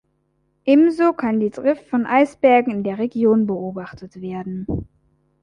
[0.65, 4.65] Ebenso kann die Drift von Eisbergen in der Region beobachtet werden.